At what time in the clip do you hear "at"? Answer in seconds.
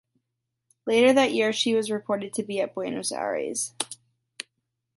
2.59-2.73